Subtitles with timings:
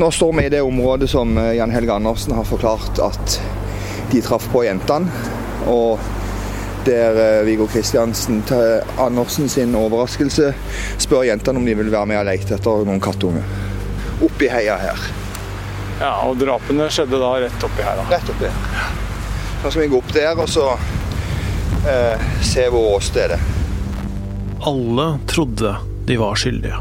[0.00, 3.34] Nå står vi i det området som eh, Jan Helge Andersen har forklart at
[4.10, 5.12] de traff på jentene.
[5.68, 6.00] Og
[6.86, 10.54] der eh, Viggo Kristiansen til Andersen sin overraskelse
[10.96, 13.44] spør jentene om de vil være med og lete etter noen kattunger.
[14.24, 15.04] Oppi heia her.
[16.00, 18.00] Ja, og drapene skjedde da rett oppi her.
[18.00, 18.08] da.
[18.14, 18.90] Rett oppi her.
[19.60, 20.66] Nå skal vi gå opp der og så
[21.84, 23.48] eh, se hvor åstedet er.
[24.64, 25.76] Alle trodde
[26.08, 26.80] de var skyldige.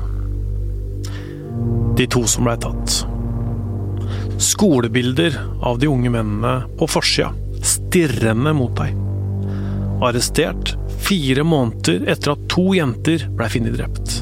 [2.00, 3.09] De to som blei tatt.
[4.40, 8.96] Skolebilder av de unge mennene på forsida, stirrende mot deg.
[10.00, 14.14] Arrestert fire måneder etter at to jenter blei funnet drept.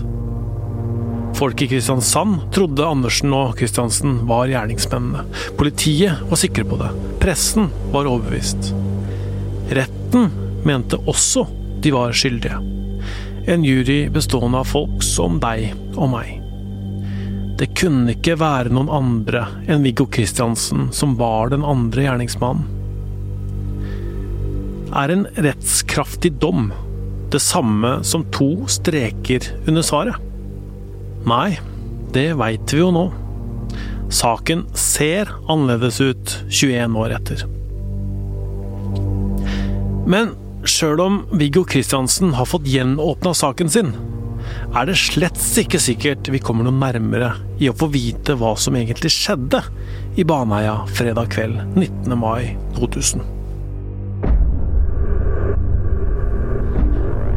[1.38, 5.28] Folk i Kristiansand trodde Andersen og Kristiansen var gjerningsmennene.
[5.60, 6.90] Politiet var sikre på det.
[7.22, 8.72] Pressen var overbevist.
[9.78, 10.32] Retten
[10.66, 11.46] mente også
[11.86, 12.58] de var skyldige.
[13.54, 16.47] En jury bestående av folk som deg og meg.
[17.58, 22.68] Det kunne ikke være noen andre enn Viggo Kristiansen som var den andre gjerningsmannen.
[24.98, 26.70] Er en rettskraftig dom
[27.34, 30.22] det samme som to streker under svaret?
[31.28, 31.58] Nei,
[32.14, 33.08] det veit vi jo nå.
[34.14, 37.42] Saken ser annerledes ut 21 år etter.
[40.08, 43.92] Men sjøl om Viggo Kristiansen har fått gjenåpna saken sin,
[44.78, 47.32] er det slett ikke sikkert vi kommer noe nærmere
[47.64, 49.62] i å få vite hva som egentlig skjedde
[50.20, 52.14] i Baneheia fredag kveld 19.
[52.20, 53.24] mai 2000.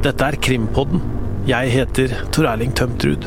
[0.05, 1.01] Dette er Krimpodden.
[1.49, 3.25] Jeg heter Tor Erling Tømtrud.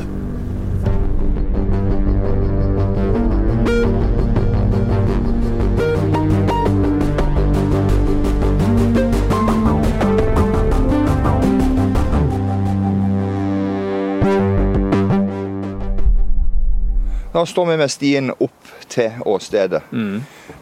[17.34, 19.82] Nå står vi med stien opp til åstedet.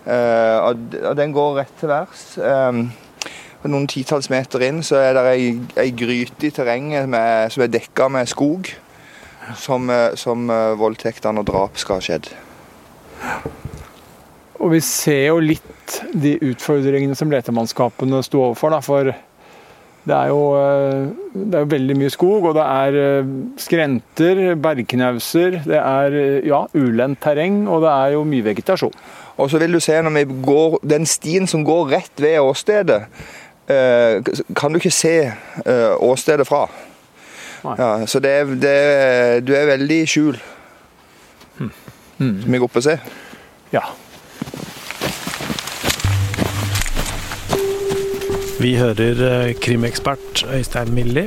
[0.09, 2.23] Eh, og og den går rett til værs.
[2.41, 2.79] Eh,
[3.69, 7.75] noen titalls meter inn så er det ei, ei gryte i terrenget med, som er
[7.75, 8.73] dekka med skog.
[9.59, 12.29] Som, eh, som uh, voldtektene og drap skal ha skjedd.
[14.63, 18.71] Og vi ser jo litt de utfordringene som letemannskapene sto overfor.
[18.71, 19.11] Da, for
[20.05, 21.05] det er, jo, eh,
[21.35, 23.29] det er jo veldig mye skog, og det er eh,
[23.63, 28.97] skrenter, bergknauser, det er eh, ja, ulendt terreng, og det er jo mye vegetasjon.
[29.39, 33.05] Og så vil du se når vi går, Den stien som går rett ved åstedet,
[34.59, 35.15] kan du ikke se
[36.05, 36.67] åstedet fra.
[37.65, 37.77] Nei.
[37.79, 40.37] Ja, så det, er- det, du er veldig i skjul.
[41.57, 41.71] Skal
[42.53, 43.01] vi går opp og ser.
[43.73, 43.85] Ja.
[48.63, 51.25] Vi hører eh, krimekspert Øystein Milli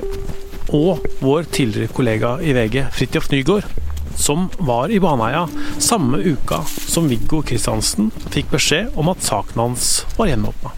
[0.72, 3.68] og vår tidligere kollega i VG, Fridtjof Nygaard,
[4.16, 5.42] som var i Baneheia
[5.84, 10.72] samme uka som Viggo Kristiansen fikk beskjed om at saken hans var gjenåpna.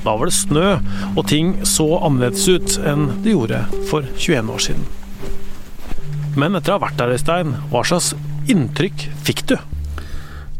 [0.00, 0.66] Da var det snø,
[1.14, 3.62] og ting så annerledes ut enn det gjorde
[3.92, 4.88] for 21 år siden.
[6.34, 8.16] Men etter å ha vært der, Øystein, hva slags
[8.50, 9.60] inntrykk fikk du?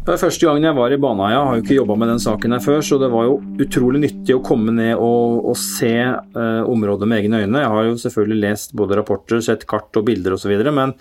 [0.01, 2.55] Det var første gangen jeg var i Baneheia, har jo ikke jobba med den saken
[2.55, 6.61] her før, så det var jo utrolig nyttig å komme ned og, og se eh,
[6.65, 7.61] området med egne øyne.
[7.61, 10.95] Jeg har jo selvfølgelig lest både rapporter, sett kart og bilder osv., men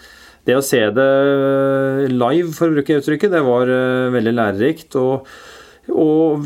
[0.44, 1.08] det å se det
[2.12, 5.00] live, for å bruke uttrykket, det var eh, veldig lærerikt.
[5.00, 5.32] Og,
[5.96, 6.44] og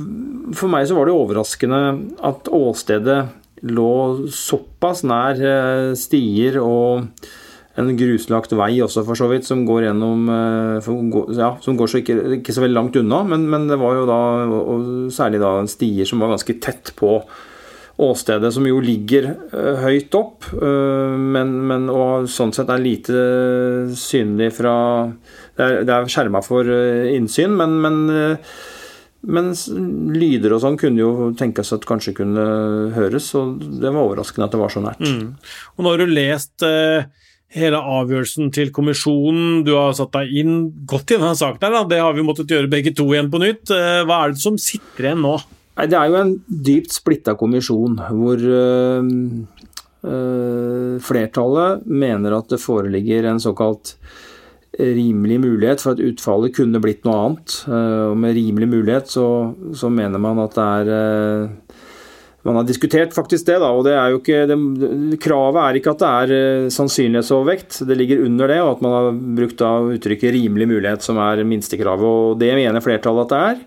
[0.55, 1.83] for meg så var det overraskende
[2.31, 3.21] at åstedet
[3.67, 3.95] lå
[4.31, 7.11] såpass nær eh, stier og
[7.81, 10.91] en gruslagt vei også, for så vidt, som går gjennom eh,
[11.39, 14.05] ja, som går så ikke, ikke så veldig langt unna, men, men det var jo
[14.09, 14.21] da
[15.15, 17.17] særlig da stier som var ganske tett på
[18.05, 23.25] åstedet, som jo ligger eh, høyt opp, eh, men, men og sånn sett er lite
[23.99, 24.77] synlig fra
[25.55, 27.99] Det er, det er skjerma for innsyn, men, men
[29.25, 32.45] mens lyder og sånn kunne jo tenkes at kanskje kunne
[32.95, 35.05] høres, og det var overraskende at det var så nært.
[35.75, 37.07] Og nå har du lest eh,
[37.55, 40.57] hele avgjørelsen til kommisjonen, du har satt deg inn
[40.89, 41.83] godt i denne saken, her, da.
[41.91, 43.71] det har vi måttet gjøre begge to igjen på nytt.
[43.75, 45.37] Eh, hva er det som sitter igjen nå?
[45.75, 49.09] Det er jo en dypt splitta kommisjon, hvor øh,
[50.07, 53.97] øh, flertallet mener at det foreligger en såkalt
[54.75, 57.53] rimelig mulighet for at utfallet kunne blitt noe annet.
[57.71, 59.27] Og med rimelig mulighet så,
[59.71, 61.53] så mener man at det er
[62.45, 64.57] man har diskutert faktisk det, da, og det er ikke, det,
[65.25, 68.97] kravet er ikke at det er eh, sannsynlighetsovervekt, det ligger under det, og at man
[68.99, 69.09] har
[69.41, 73.65] brukt da uttrykket rimelig mulighet som er minstekravet, og det mener flertallet at det er.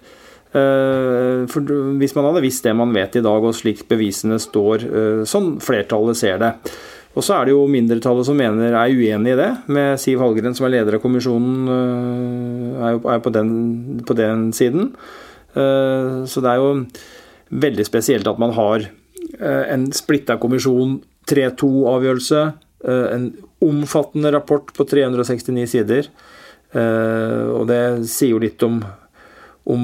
[0.62, 4.86] Eh, For Hvis man hadde visst det man vet i dag, og slik bevisene står,
[4.86, 6.54] eh, sånn flertallet ser det,
[7.18, 10.54] Og så er det jo mindretallet som mener er uenig i det, med Siv Hallgren
[10.54, 11.66] som er leder av kommisjonen,
[12.78, 14.92] er jo på, den, på den siden.
[16.30, 16.86] Så det er jo
[17.50, 18.88] veldig spesielt at man har
[19.38, 22.42] en splitta kommisjon, 3-2-avgjørelse,
[22.88, 23.26] en
[23.66, 26.08] omfattende rapport på 369 sider.
[26.74, 28.80] Og det sier jo litt om,
[29.68, 29.84] om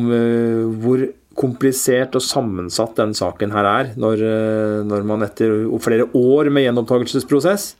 [0.82, 1.04] hvor
[1.38, 6.68] komplisert og sammensatt den saken her er, når, eh, når man etter flere år med
[6.68, 7.74] gjenopptakelsesprosess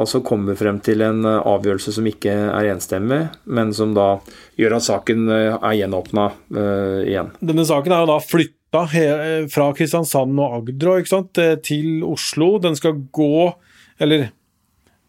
[0.00, 4.16] altså kommer frem til en eh, avgjørelse som ikke er enstemmig, men som da
[4.60, 6.26] gjør at saken eh, er gjenåpna
[6.56, 7.32] uh, igjen.
[7.40, 12.54] Denne saken er jo da flytta fra Kristiansand og Agder til Oslo.
[12.58, 13.52] Den skal gå,
[14.00, 14.30] eller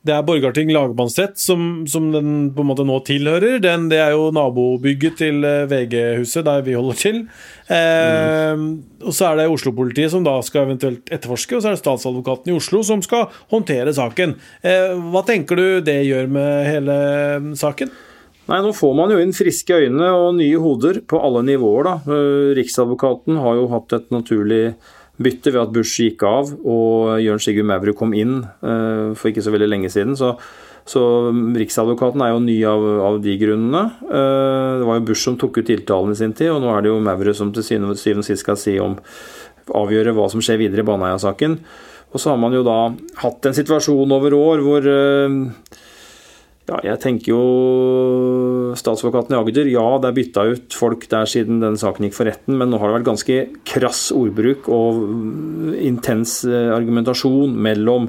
[0.04, 3.56] det er Borgarting lagmannsrett som, som, den på en måte nå tilhører.
[3.64, 7.22] Den, det er jo nabobygget til eh, VG-huset, der vi holder til.
[7.72, 8.66] Eh, mm.
[9.08, 12.52] Og så er det Oslo-politiet som da skal eventuelt etterforske, og så er det statsadvokaten
[12.52, 14.36] i Oslo som skal håndtere saken.
[14.60, 16.98] Eh, hva tenker du det gjør med hele
[17.60, 17.94] saken?
[18.50, 21.88] Nei, Nå får man jo inn friske øyne og nye hoder på alle nivåer.
[21.88, 21.94] da.
[22.08, 24.76] Eh, Riksadvokaten har jo hatt et naturlig
[25.22, 29.44] bytte ved at Bush gikk av og Jørn Sigurd Maurud kom inn uh, for ikke
[29.46, 30.18] så veldig lenge siden.
[30.18, 30.32] Så,
[30.90, 31.04] så
[31.54, 33.84] Riksadvokaten er jo ny av, av de grunnene.
[34.10, 36.82] Uh, det var jo Bush som tok ut tiltalen i sin tid, og nå er
[36.82, 38.98] det jo Maurud som til syvende og sist skal si om
[39.70, 41.60] avgjøre hva som skjer videre i Baneheia-saken.
[42.14, 42.80] Og så har man jo da
[43.22, 44.90] hatt en situasjon over år hvor
[46.64, 47.42] ja, jeg tenker jo
[48.80, 49.68] statsadvokaten i Agder.
[49.68, 52.80] Ja, det er bytta ut folk der siden den saken gikk for retten, men nå
[52.80, 55.04] har det vært ganske krass ordbruk og
[55.76, 58.08] intens eh, argumentasjon mellom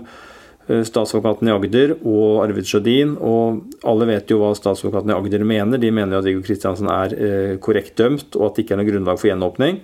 [0.68, 3.16] eh, statsadvokaten i Agder og Arvid Sjødin.
[3.18, 5.82] Og alle vet jo hva statsadvokaten i Agder mener.
[5.82, 8.84] De mener jo at Viggo Kristiansen er eh, korrekt dømt, og at det ikke er
[8.84, 9.82] noe grunnlag for gjenåpning.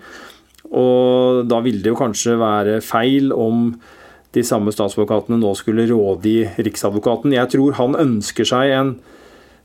[0.71, 3.73] Og da vil det jo kanskje være feil om
[4.37, 7.35] de samme statsadvokatene nå skulle rådgi Riksadvokaten.
[7.35, 8.93] Jeg tror han ønsker seg en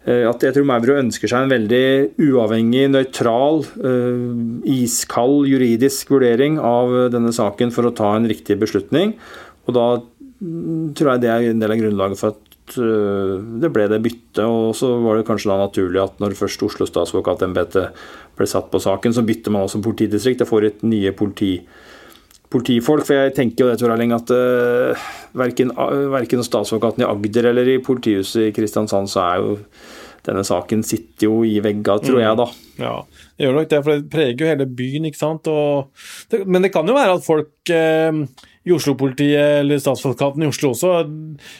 [0.08, 1.86] eh, at jeg tror Mauro ønsker seg en veldig
[2.26, 4.34] uavhengig, nøytral, uh,
[4.76, 9.16] iskald juridisk vurdering av denne saken for å ta en riktig beslutning.
[9.70, 13.86] Og da mm, tror jeg det er en del av grunnlaget for at det ble
[13.92, 14.42] det byttet.
[14.42, 17.90] Og så var det kanskje da naturlig at når først Oslo statsadvokatembete
[18.36, 21.60] ble satt på saken, så bytter man også politidistrikt Det får et nye politi
[22.56, 23.06] politifolk.
[23.08, 25.06] For jeg tenker jo det, Tor Erling, at uh,
[25.38, 29.54] verken, uh, verken statsadvokaten i Agder eller i politihuset i Kristiansand, så er jo
[30.26, 32.48] denne saken sitter jo i vegga, tror jeg, da.
[32.50, 32.82] Mm.
[32.82, 32.96] Ja,
[33.38, 35.50] det gjør nok det, for det preger jo hele byen, ikke sant.
[36.32, 38.22] Det, men det kan jo være at folk eh,
[38.66, 40.96] i Oslo-politiet eller statsadvokaten i Oslo også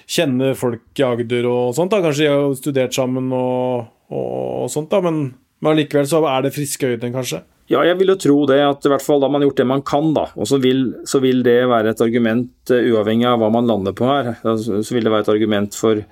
[0.10, 1.94] kjenner folk i Agder og sånt.
[1.94, 4.32] da, Kanskje de har studert sammen og, og,
[4.66, 5.28] og sånt, da, men,
[5.62, 7.44] men allikevel så er det friske øyne, kanskje.
[7.72, 9.70] Ja, jeg vil jo tro det, at i hvert fall da man har gjort det
[9.70, 10.28] man kan, da.
[10.38, 13.96] Og så vil, så vil det være et argument, uh, uavhengig av hva man lander
[13.98, 16.04] på her, så vil det være et argument for,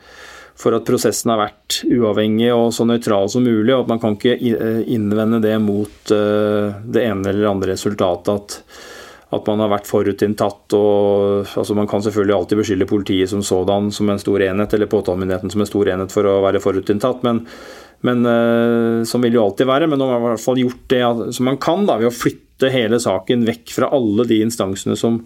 [0.57, 4.17] for, at prosessen har vært uavhengig og så nøytral som mulig, og at man kan
[4.17, 8.33] ikke eh, innvende det mot uh, det ene eller andre resultatet.
[8.33, 8.59] at
[9.33, 10.75] at man har vært forutinntatt.
[10.77, 14.91] og altså Man kan selvfølgelig alltid beskylde politiet som sådan som en stor enhet, eller
[14.91, 17.44] påtalemyndigheten som en stor enhet for å være forutinntatt, men,
[18.03, 19.88] men uh, Som vil jo alltid være.
[19.89, 21.03] Men nå har man i hvert fall gjort det
[21.38, 25.23] som man kan da, ved å flytte hele saken vekk fra alle de instansene som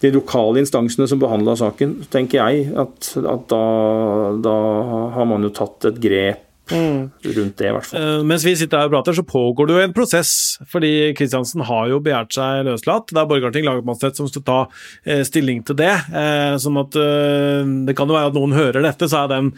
[0.00, 3.64] de lokale instansene som behandla saken, tenker jeg at, at da,
[4.40, 4.54] da,
[5.12, 6.46] har man jo tatt et grep.
[6.70, 8.00] Rundt det, i hvert fall.
[8.00, 10.32] Uh, mens vi sitter her og prater, så pågår det jo en prosess.
[10.70, 13.10] Fordi Kristiansen har jo begjært seg løslatt.
[13.10, 15.92] Det er Borgarting lagmannsrett som skal ta uh, stilling til det.
[16.12, 16.96] Uh, sånn at
[17.86, 19.50] Det kan jo være at noen hører dette, så er den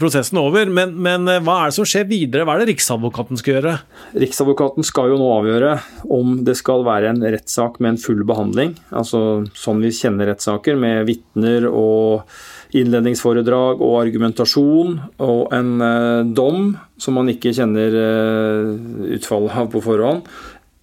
[0.00, 0.68] prosessen over.
[0.70, 2.46] Men, men hva er det som skjer videre?
[2.46, 3.74] Hva er det Riksadvokaten skal gjøre?
[4.18, 5.72] Riksadvokaten skal jo nå avgjøre
[6.16, 8.76] om det skal være en rettssak med en full behandling.
[8.94, 9.20] Altså
[9.58, 12.26] sånn vi kjenner rettssaker, med vitner og
[12.74, 18.70] innledningsforedrag og argumentasjon og en eh, dom som man ikke kjenner eh,
[19.18, 20.26] utfallet av på forhånd.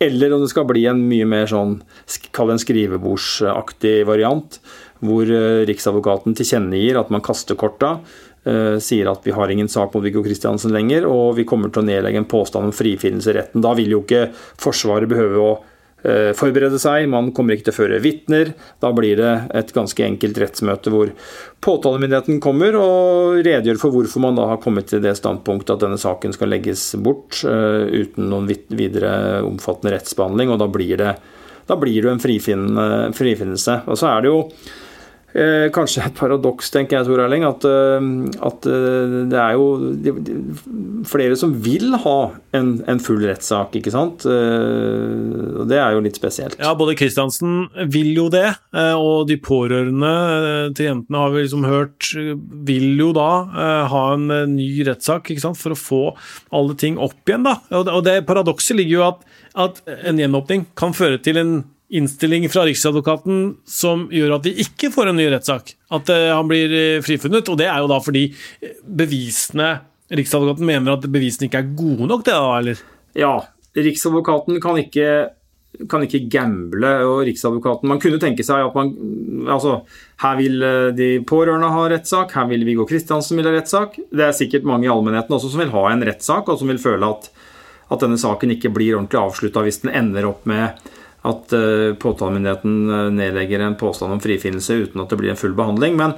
[0.04, 1.78] Eller om det skal bli en mye mer sånn,
[2.36, 4.60] kall det en skrivebordsaktig variant,
[5.04, 7.98] hvor eh, Riksadvokaten tilkjennegir at man kaster korta,
[8.84, 11.86] sier at vi har ingen sak mot Viggo Kristiansen lenger, og vi kommer til å
[11.88, 13.64] nedlegge en påstand om frifinnelse i retten.
[13.64, 14.26] Da vil jo ikke
[14.60, 15.54] Forsvaret behøve å
[16.36, 18.54] forberede seg, man kommer ikke til å føre vitner.
[18.84, 21.14] Da blir det et ganske enkelt rettsmøte hvor
[21.64, 26.00] påtalemyndigheten kommer og redegjør for hvorfor man da har kommet til det standpunktet at denne
[26.02, 31.14] saken skal legges bort uh, uten noen videre omfattende rettsbehandling, og da blir det,
[31.70, 32.24] da blir det en
[33.16, 33.78] frifinnelse.
[33.88, 34.42] Og så er det jo
[35.34, 38.04] Eh, kanskje et paradoks, tenker jeg, Tor Erling, at, eh,
[38.46, 42.18] at eh, det er jo flere som vil ha
[42.54, 44.28] en, en full rettssak, ikke sant?
[44.30, 46.60] Eh, og det er jo litt spesielt.
[46.62, 50.14] Ja, både Kristiansen vil jo det, og de pårørende
[50.78, 52.12] til jentene har vi liksom hørt
[52.68, 53.30] vil jo da
[53.90, 55.60] ha en ny rettssak ikke sant?
[55.60, 56.02] for å få
[56.54, 57.46] alle ting opp igjen.
[57.48, 57.58] da.
[57.74, 59.24] Og det, og det paradokset ligger jo at,
[59.66, 61.54] at en gjenåpning kan føre til en
[61.94, 65.76] innstilling fra Riksadvokaten som gjør at de ikke får en ny rettssak.
[65.94, 67.50] At uh, han blir uh, frifunnet.
[67.50, 68.28] Og det er jo da fordi
[68.84, 69.76] bevisene
[70.14, 72.82] Riksadvokaten mener at bevisene ikke er gode nok, det da, eller?
[73.18, 73.38] Ja.
[73.74, 75.08] Riksadvokaten kan ikke,
[75.90, 78.92] kan ikke gamble, og Riksadvokaten Man kunne tenke seg at man
[79.50, 79.80] Altså,
[80.22, 83.98] her vil eh, de pårørende ha rettssak, her vil Viggo Kristiansen vil ha rettssak.
[84.08, 86.80] Det er sikkert mange i allmennheten også som vil ha en rettssak, og som vil
[86.80, 87.28] føle at,
[87.92, 90.78] at denne saken ikke blir ordentlig avslutta hvis den ender opp med
[91.24, 95.56] at uh, påtalemyndigheten eh, nedlegger en påstand om frifinnelse uten at det blir en full
[95.56, 95.96] behandling.
[96.00, 96.18] Men,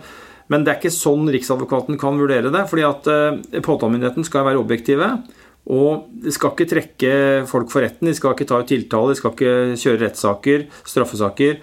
[0.49, 2.65] men det er ikke sånn Riksadvokaten kan vurdere det.
[2.71, 5.11] fordi at uh, Påtalemyndigheten skal være objektive.
[5.65, 7.13] Og de skal ikke trekke
[7.49, 11.55] folk for retten, de skal ikke ta ut tiltale, de skal ikke kjøre rettssaker, straffesaker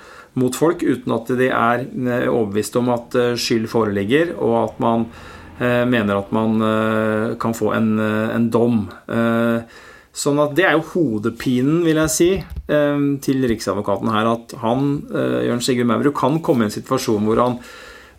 [0.43, 1.85] mot folk uten at de er
[2.27, 5.07] overbevist om at skyld foreligger, og at man
[5.87, 8.81] mener at man kan få en, en dom.
[10.13, 14.29] Sånn at Det er jo hodepinen, vil jeg si, eh, til Riksadvokaten her.
[14.29, 17.59] At han, eh, Jørn Sigurd Maurud, kan komme i en situasjon hvor han,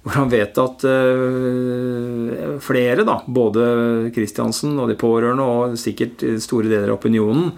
[0.03, 6.67] hvor han vet at eh, flere, da, både Kristiansen og de pårørende, og sikkert store
[6.67, 7.53] deler av opinionen,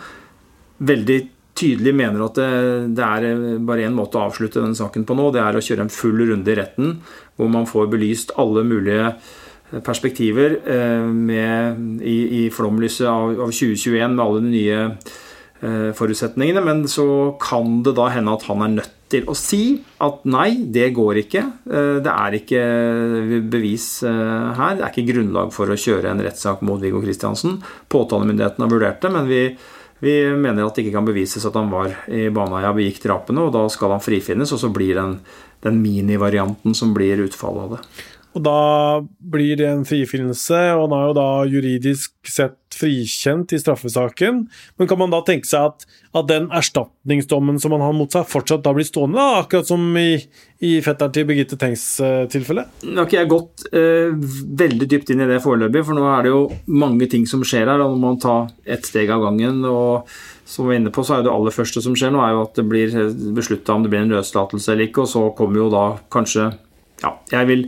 [0.83, 5.15] veldig tydelig mener at det, det er bare én måte å avslutte denne saken på
[5.15, 5.31] nå.
[5.31, 6.97] Det er å kjøre en full runde i retten,
[7.39, 9.13] hvor man får belyst alle mulige
[9.71, 16.63] perspektiver eh, med, i, i flomlyset av, av, 2021 med alle de nye eh, forutsetningene.
[16.65, 17.07] Men så
[17.41, 21.21] kan det da hende at han er nødt til å si at nei, det går
[21.25, 21.45] ikke.
[21.65, 22.65] Eh, det er ikke
[23.51, 24.77] bevis her.
[24.77, 27.59] Det er ikke grunnlag for å kjøre en rettssak mot Viggo Kristiansen.
[27.91, 29.43] Påtalemyndigheten har vurdert det, men vi,
[30.05, 33.47] vi mener at det ikke kan bevises at han var i Baneheia og begikk drapene,
[33.47, 35.17] og da skal han frifinnes, og så blir den,
[35.65, 37.85] den minivarianten som blir utfallet av det.
[38.35, 38.59] Og da
[39.19, 44.41] blir det en frifinnelse, og han er jo da juridisk sett frikjent i straffesaken.
[44.75, 45.85] Men kan man da tenke seg at,
[46.19, 49.45] at den erstatningsdommen som han har mot seg, fortsatt da blir stående, da?
[49.45, 50.17] akkurat som i,
[50.59, 52.67] i fetteren til Birgitte Tengs uh, tilfelle?
[52.83, 54.11] Nå har ikke jeg gått uh,
[54.65, 56.45] veldig dypt inn i det foreløpig, for nå er det jo
[56.83, 57.79] mange ting som skjer her.
[57.79, 58.37] og man må ta
[58.67, 59.63] ett steg av gangen.
[59.63, 60.11] og
[60.45, 62.43] som vi var inne på, så er det aller første som skjer nå, er jo
[62.45, 62.91] at det blir
[63.33, 66.51] beslutta om det blir en løslatelse eller ikke, og så kommer jo da kanskje
[67.01, 67.63] Ja, jeg vil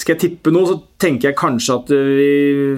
[0.00, 2.30] skal jeg tippe noe, så tenker jeg kanskje at vi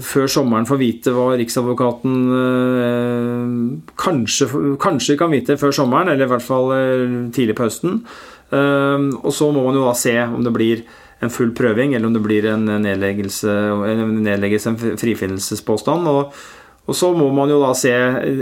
[0.02, 3.52] før sommeren får vite hva Riksadvokaten øh,
[4.00, 4.48] kanskje,
[4.82, 8.02] kanskje, kan vite før sommeren, eller i hvert fall øh, tidlig på høsten.
[8.52, 10.82] Og så må man jo da se om det blir
[11.24, 13.48] en full prøving, eller om det blir en nedleggelse,
[13.88, 16.10] en, nedleggelse, en frifinnelsespåstand.
[16.10, 16.34] og
[16.82, 17.92] og Så må man jo da se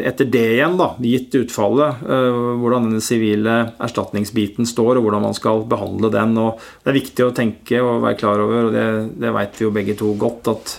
[0.00, 5.37] etter det igjen, da, gitt utfallet, eh, hvordan denne sivile erstatningsbiten står, og hvordan man
[5.37, 6.32] skal behandle den.
[6.40, 8.87] og Det er viktig å tenke og være klar over, og det,
[9.20, 10.78] det vet vi jo begge to godt, at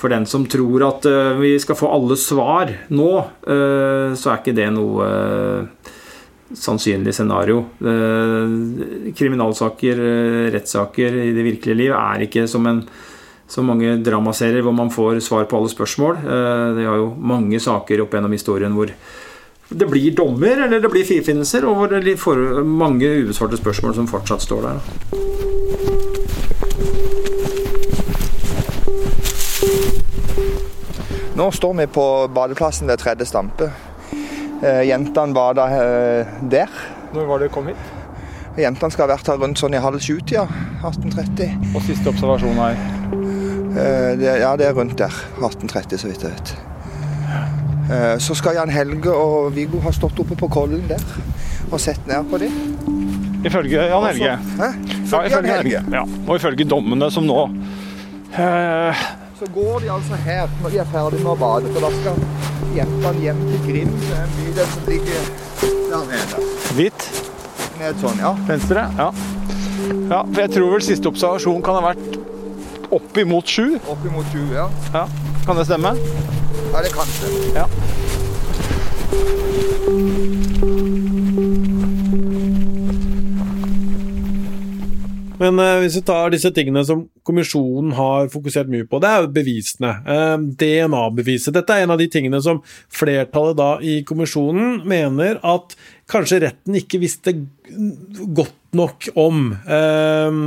[0.00, 3.10] for den som tror at eh, vi skal få alle svar nå,
[3.44, 5.12] eh, så er ikke det noe
[6.52, 7.62] sannsynlig scenario.
[9.16, 10.00] Kriminalsaker,
[10.52, 12.82] rettssaker i det virkelige liv er ikke som en
[13.52, 16.22] så mange dramaserier hvor man får svar på alle spørsmål.
[16.24, 18.92] Eh, det er jo mange saker opp gjennom historien hvor
[19.72, 24.08] det blir dommer eller det blir frifinnelser, og hvor det er mange ubesvarte spørsmål som
[24.08, 24.80] fortsatt står der.
[31.36, 33.70] Nå står vi på badeplassen ved tredje stampe.
[34.62, 36.72] Eh, jentene var da eh, der.
[37.12, 37.88] Når var det kom hit?
[38.60, 40.44] Jentene skal ha vært her rundt sånn i halv sju-tida.
[40.84, 41.72] 1830.
[41.72, 43.21] Og siste observasjon her?
[44.12, 45.12] Eh, det, ja, det er rundt der.
[45.40, 46.56] 1830, så vidt jeg vet.
[47.92, 51.02] Eh, så skal Jan Helge og Viggo ha stått oppe på Kollen der
[51.72, 52.52] og sett ned på dem.
[53.44, 54.36] Ifølge Jan Helge.
[54.58, 54.68] Hæ?
[55.12, 55.82] Ja, ifølge Jan Helge.
[55.92, 57.40] Ja, og ifølge dommene som nå
[58.36, 59.02] eh...
[59.38, 62.20] Så går de altså her når de er ferdig med å bade, for da skal
[62.76, 65.30] jentene hjem til Grim, en bydel som ligger
[65.64, 66.44] der nede.
[66.76, 67.08] Hvit?
[67.80, 68.30] Ned sånn, ja.
[68.46, 68.86] Venstre?
[69.00, 69.08] Ja.
[70.12, 70.20] ja.
[70.20, 72.21] For jeg tror vel siste observasjon kan ha vært
[72.92, 73.78] Oppimot sju?
[73.88, 74.70] Opp imot sju, ja.
[74.92, 75.08] ja.
[75.46, 75.96] Kan det stemme?
[76.72, 77.38] Ja, det kan stemme.
[77.54, 77.68] Ja.
[85.40, 89.24] Men eh, hvis vi tar disse tingene som kommisjonen har fokusert mye på, det er
[89.24, 89.94] jo bevisene.
[90.04, 91.54] Eh, DNA-beviset.
[91.56, 92.60] Dette er en av de tingene som
[92.92, 95.74] flertallet da i kommisjonen mener at
[96.12, 97.34] kanskje retten ikke visste
[98.36, 99.50] godt nok om.
[99.52, 100.38] Eh,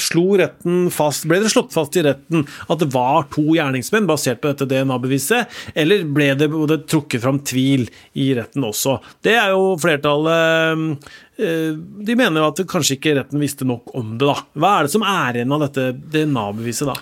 [0.00, 4.42] slo retten fast, Ble det slått fast i retten at det var to gjerningsmenn basert
[4.42, 7.86] på dette DNA-beviset, eller ble det, det trukket fram tvil
[8.20, 8.98] i retten også?
[9.24, 11.08] Det er jo flertallet
[11.40, 11.72] eh,
[12.04, 14.28] De mener at kanskje ikke retten visste nok om det.
[14.28, 14.38] da.
[14.60, 17.00] Hva er det som er igjen av dette DNA-beviset da?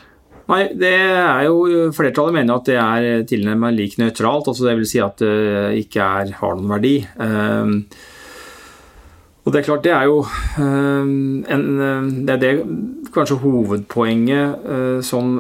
[0.53, 4.51] Nei, det er jo Flertallet mener at det er tilnærmet lik nøytralt.
[4.51, 4.91] altså Dvs.
[4.91, 6.97] Si at det ikke er, har noen verdi.
[7.17, 7.79] Um,
[9.43, 10.21] og Det er klart, det er jo
[10.61, 11.65] um, en,
[12.27, 12.53] det er det
[13.15, 15.35] kanskje hovedpoenget uh, som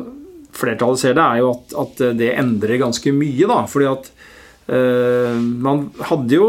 [0.53, 3.47] flertallet ser det, er jo at, at det endrer ganske mye.
[3.49, 4.11] da, fordi at
[4.67, 6.47] man hadde jo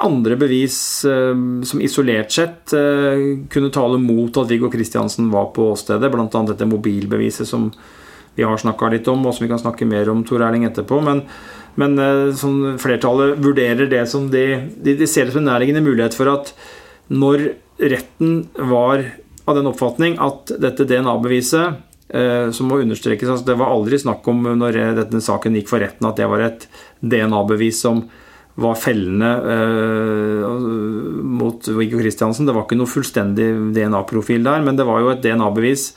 [0.00, 1.34] andre bevis uh,
[1.66, 6.28] som isolert sett uh, kunne tale mot at Viggo Kristiansen var på åstedet, bl.a.
[6.48, 7.68] dette mobilbeviset som
[8.38, 11.00] vi har snakka litt om, og som vi kan snakke mer om Tor Erling etterpå.
[11.04, 11.24] Men,
[11.80, 11.98] men
[12.38, 14.44] sånn flertallet vurderer det som de,
[14.78, 16.52] de, de ser det som en nærliggende mulighet for at
[17.10, 17.50] når
[17.82, 19.02] retten var
[19.48, 24.24] av den oppfatning at dette DNA-beviset Eh, som må understrekes altså Det var aldri snakk
[24.32, 26.62] om når denne saken gikk for retten, at det var et
[27.04, 28.00] DNA-bevis som
[28.58, 30.46] var fellende eh,
[31.22, 32.48] mot Viggo Kristiansen.
[32.48, 33.46] Det var ikke noe fullstendig
[33.76, 35.92] DNA-profil der, men det var jo et DNA-bevis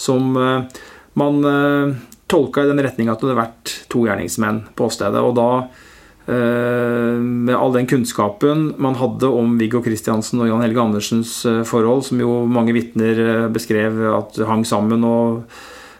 [0.00, 0.78] som eh,
[1.20, 1.98] man eh,
[2.30, 5.20] tolka i den retning at det hadde vært to gjerningsmenn på åstedet.
[5.20, 5.95] Og da Eh,
[6.26, 12.04] med all den kunnskapen man hadde om Viggo Kristiansen og Jan Helge Andersens eh, forhold,
[12.08, 15.42] som jo mange vitner eh, beskrev at hang sammen og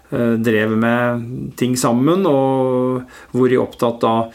[0.07, 1.19] drev med
[1.59, 3.03] ting sammen, og
[3.35, 4.31] hvor i opptatt av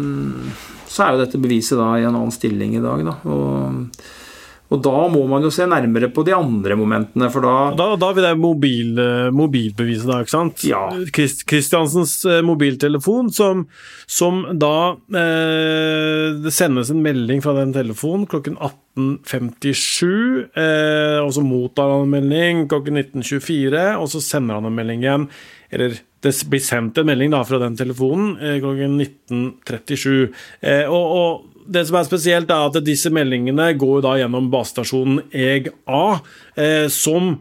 [0.87, 3.03] så er jo dette beviset da i en annen stilling i dag.
[3.07, 4.25] da, og
[4.67, 8.09] og da må man jo se nærmere på de andre momentene, for da Da, da
[8.15, 10.65] vil det mobil, eh, mobilbeviset, da, ikke sant?
[10.67, 10.83] Ja.
[11.15, 13.63] Kristiansens Christ, mobiltelefon, som,
[14.07, 21.45] som da eh, Det sendes en melding fra den telefonen klokken 18.57, eh, og så
[21.45, 25.29] mottar han en melding klokken 19.24, og så sender han en melding igjen.
[25.71, 30.33] Eller det blir sendt en melding da fra den telefonen eh, klokken 19.37.
[30.65, 35.21] Eh, og, og det som er spesielt, er at disse meldingene går da gjennom basestasjonen
[35.35, 36.03] EG-A,
[36.59, 37.35] eh, som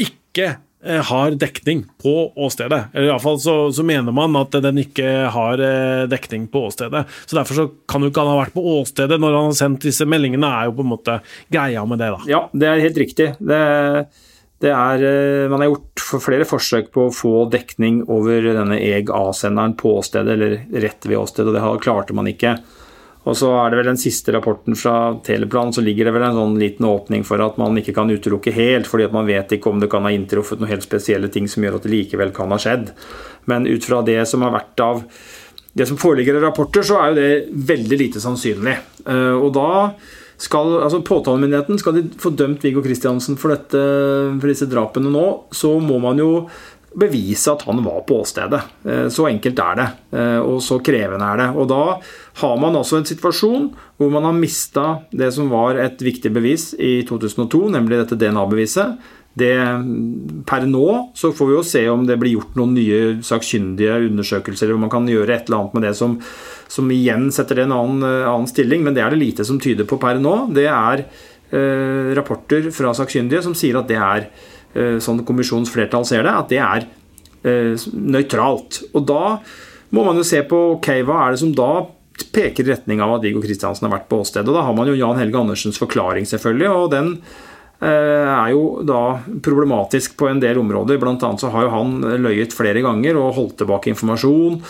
[0.00, 2.14] ikke eh, har dekning på
[2.46, 2.90] åstedet.
[2.94, 7.04] Eller Iallfall så, så mener man at den ikke har eh, dekning på åstedet.
[7.24, 9.88] Så Derfor så kan jo ikke han ha vært på åstedet når han har sendt
[9.88, 11.18] disse meldingene, er jo på en måte
[11.52, 12.12] greia med det.
[12.16, 12.30] da.
[12.30, 13.32] Ja, det er helt riktig.
[13.40, 13.64] Det,
[14.64, 19.76] det er, eh, man har gjort flere forsøk på å få dekning over denne EG-A-senderen
[19.80, 22.56] på åstedet, eller rett ved åstedet, og det klarte man ikke.
[23.24, 26.36] Og så er det vel den siste rapporten fra Teleplan, så ligger det vel en
[26.36, 29.70] sånn liten åpning for at man ikke kan utelukke helt, fordi at man vet ikke
[29.70, 32.52] om det kan ha inntruffet noen helt spesielle ting som gjør at det likevel kan
[32.52, 32.92] ha skjedd.
[33.48, 35.00] Men ut fra det som har vært av
[35.74, 38.76] det som foreligger av rapporter, så er jo det veldig lite sannsynlig.
[39.08, 39.72] Eh, og da
[40.44, 45.76] skal altså Påtalemyndigheten skal de få dømt Viggo Kristiansen for, for disse drapene nå, så
[45.82, 46.30] må man jo
[46.98, 48.60] bevise at han var på åstedet.
[48.86, 51.48] Eh, så enkelt er det, eh, og så krevende er det.
[51.58, 51.82] Og da
[52.42, 56.72] har man altså en situasjon hvor man har mista det som var et viktig bevis
[56.78, 58.96] i 2002, nemlig dette DNA-beviset.
[59.34, 59.54] Det,
[60.46, 64.68] per nå så får vi jo se om det blir gjort noen nye sakkyndige undersøkelser,
[64.68, 66.14] eller om man kan gjøre et eller annet med det som,
[66.70, 69.46] som igjen setter det i en annen, eh, annen, stilling, men det er det lite
[69.46, 70.36] som tyder på per nå.
[70.54, 74.28] Det er eh, rapporter fra sakkyndige som sier at det er
[74.74, 76.86] sånn kommisjonens flertall ser det, at det er
[77.44, 78.80] eh, nøytralt.
[78.94, 79.38] Og da
[79.94, 81.72] må man jo se på ok, hva er det som da
[82.34, 84.48] peker i retning av at Viggo Kristiansen har vært på åstedet.
[84.48, 86.70] Og da har man jo Jan Helge Andersens forklaring, selvfølgelig.
[86.70, 87.12] og den
[87.82, 89.04] eh, er jo da
[89.44, 90.98] problematisk på en del områder.
[91.02, 94.60] Blant annet så har jo han løyet flere ganger og holdt tilbake informasjon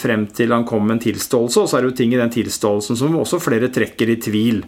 [0.00, 1.60] frem til han kom med en tilståelse.
[1.60, 4.62] Og så er det jo ting i den tilståelsen som også flere trekker i tvil.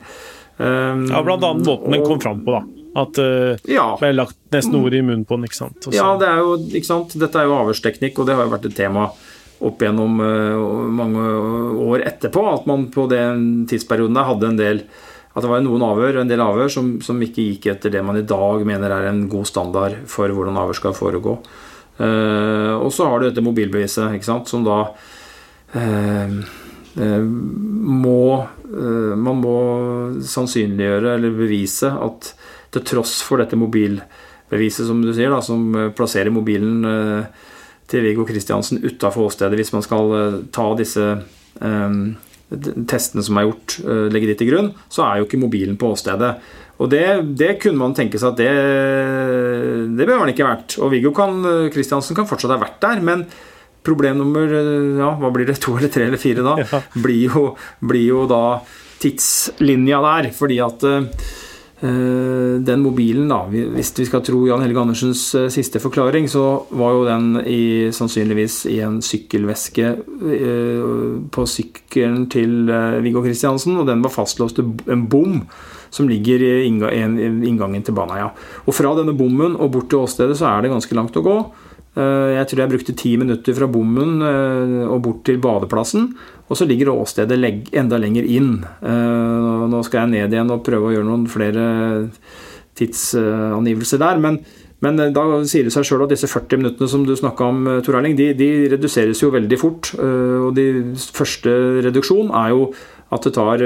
[0.61, 2.75] Ja, blant annet måten den kom fram på, da.
[2.96, 3.90] At uh, ja.
[4.00, 5.48] ble lagt nesten ord i munnen på den.
[5.48, 5.78] ikke sant?
[5.82, 5.96] Også.
[5.96, 7.16] Ja, det er jo, ikke sant?
[7.20, 9.11] dette er jo avhørsteknikk, og det har jo vært et tema
[9.66, 11.26] opp gjennom uh, mange
[11.85, 12.46] år etterpå.
[12.54, 14.82] At man på den tidsperioden der hadde en del
[15.37, 18.16] at det var noen avhør, en del avhør som, som, ikke gikk etter det man
[18.16, 21.37] i dag mener er en god standard for hvordan avhør skal foregå.
[22.00, 24.85] Uh, og så har du dette mobilbeviset, ikke sant, som da
[26.96, 28.20] må
[28.66, 29.56] Man må
[30.24, 32.30] sannsynliggjøre eller bevise at
[32.76, 36.84] til tross for dette mobilbeviset, som du sier, da, som plasserer mobilen
[37.90, 40.14] til Viggo Kristiansen utafor åstedet hvis man skal
[40.54, 41.04] ta disse
[42.86, 43.76] testene som er gjort,
[44.12, 46.34] legge de til grunn, så er jo ikke mobilen på åstedet.
[46.76, 47.04] Og det,
[47.40, 48.50] det, kunne man tenke seg at det,
[49.96, 50.76] det behøver han ikke vært.
[50.82, 51.12] Og Viggo
[51.72, 53.24] Kristiansen kan fortsatt ha vært der, men
[53.86, 56.82] problem nummer ja, hva blir det, to eller tre eller fire da, ja.
[57.00, 57.46] blir, jo,
[57.80, 58.42] blir, jo, da
[59.00, 60.30] tidslinja der.
[60.36, 60.86] Fordi at
[62.66, 66.42] den mobilen, da, hvis vi skal tro Jan Helge Andersens uh, siste forklaring, så
[66.77, 67.62] var jo den i,
[67.94, 70.90] sannsynligvis i en sykkelveske uh,
[71.33, 72.70] på sykkelen til
[73.05, 75.40] Viggo Kristiansen, og den var fastlåst til en bom
[75.96, 78.33] som ligger i inngangen til Baneheia.
[78.66, 81.38] Og fra denne bommen og bort til åstedet så er det ganske langt å gå.
[81.96, 86.11] Eh, jeg tror jeg brukte ti minutter fra bommen eh, og bort til badeplassen.
[86.46, 87.38] Og så ligger åstedet
[87.74, 88.61] enda lenger inn.
[88.62, 91.64] Eh, nå skal jeg ned igjen og prøve å gjøre noen flere
[92.78, 94.20] tidsangivelser der.
[94.22, 94.38] Men,
[94.85, 97.98] men da sier det seg sjøl at disse 40 minuttene som du snakka om, Tor
[97.98, 99.90] Erling, de, de, reduseres jo veldig fort.
[99.98, 100.68] Og de
[101.16, 101.56] første
[101.88, 102.68] reduksjon er jo
[103.14, 103.62] at det tar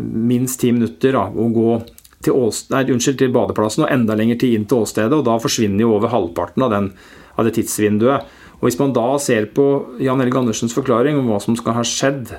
[0.00, 1.78] minst ti minutter da, å gå
[2.24, 5.14] til, åsted, nei, unnskyld, til badeplassen og enda lenger tid inn til åstedet.
[5.14, 6.90] og Da forsvinner jo over halvparten av, den,
[7.38, 8.37] av det tidsvinduet.
[8.58, 9.66] Og Hvis man da ser på
[10.02, 12.32] Jan Helge Andersens forklaring om hva som skal ha skjedd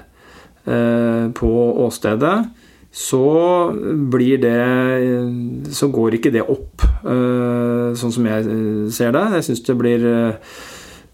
[0.67, 1.51] uh, på
[1.85, 2.49] åstedet,
[2.89, 3.69] så
[4.09, 8.43] blir det Så går ikke det opp, uh, sånn som jeg
[8.91, 9.25] ser det.
[9.37, 10.09] Jeg syns det blir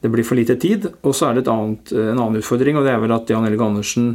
[0.05, 0.87] det blir for lite tid.
[1.01, 3.65] Og så er det annet, en annen utfordring, og det er vel at Jan Helge
[3.65, 4.09] Andersen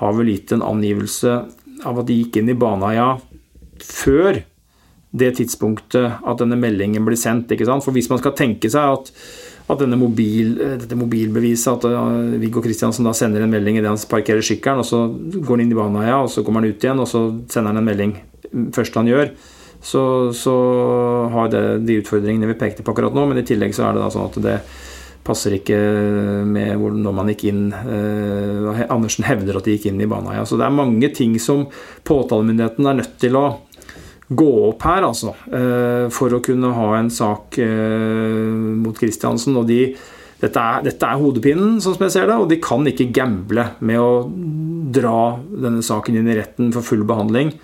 [0.00, 1.34] har vel gitt en angivelse
[1.86, 3.12] av at de gikk inn i Baneheia
[3.84, 4.40] før
[5.18, 7.52] det tidspunktet at denne meldingen blir sendt.
[7.52, 7.84] ikke sant?
[7.86, 9.12] For hvis man skal tenke seg at,
[9.68, 14.00] at denne mobil, dette mobilbeviset, at uh, Viggo Kristiansen da sender en melding idet han
[14.08, 17.02] parkerer sykkelen, og så går han inn i Baneheia, og så kommer han ut igjen,
[17.04, 18.16] og så sender han en melding
[18.74, 19.32] først han gjør,
[19.84, 20.02] så,
[20.34, 20.54] så
[21.32, 23.28] har det de utfordringene vi pekte på akkurat nå.
[23.30, 24.56] Men i tillegg så er det da sånn at det
[25.28, 25.76] passer ikke
[26.48, 30.46] med når man gikk inn eh, Andersen hevder at de gikk inn i Baneheia.
[30.48, 31.66] Så det er mange ting som
[32.08, 33.44] påtalemyndigheten er nødt til å
[34.28, 35.32] gå opp her, altså.
[35.48, 39.56] Eh, for å kunne ha en sak eh, mot Kristiansen.
[39.60, 39.80] Og de,
[40.42, 43.70] dette, er, dette er hodepinen, sånn som jeg ser det, og de kan ikke gamble
[43.80, 44.12] med å
[44.98, 47.54] dra denne saken inn i retten for full behandling.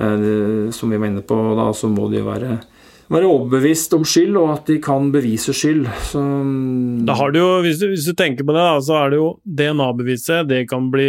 [0.00, 2.58] Eh, som vi var inne på da, så må de være
[3.10, 5.88] være overbevist om skyld, og at de kan bevise skyld.
[6.12, 6.20] Så
[7.06, 9.18] da har du jo, hvis du, hvis du tenker på det, da, så er det
[9.18, 10.46] jo DNA-beviset.
[10.50, 11.08] Det kan bli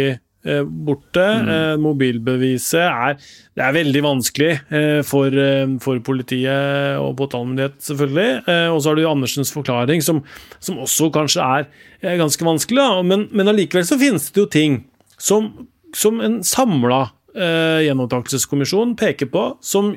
[0.66, 1.22] borte.
[1.22, 1.50] Mm.
[1.54, 3.18] Eh, mobilbeviset er,
[3.54, 8.42] det er veldig vanskelig eh, for, eh, for, politiet og påtalemyndighet, selvfølgelig.
[8.46, 10.22] Eh, og så har du Andersens forklaring, som,
[10.60, 11.68] som også kanskje er
[12.02, 12.80] eh, ganske vanskelig.
[12.82, 13.02] Da.
[13.06, 14.82] Men, men allikevel så finnes det jo ting
[15.18, 15.52] som,
[15.94, 17.04] som en samla
[17.36, 19.94] eh, gjenopptakelseskommisjon peker på, som